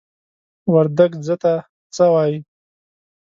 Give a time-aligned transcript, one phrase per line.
[0.73, 1.53] وردگ "ځه" ته
[1.95, 2.37] "څَ" وايي.